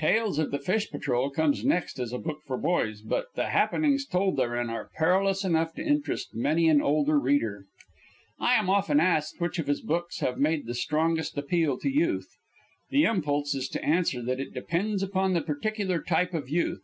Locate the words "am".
8.54-8.68